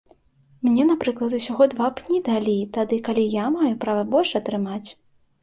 [0.67, 4.89] Мне, напрыклад, усяго два пні далі, тады калі я маю права больш атрымаць.